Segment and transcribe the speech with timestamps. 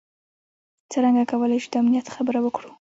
[0.91, 2.67] څرنګه کولای شو د امنیت خبره وکړو.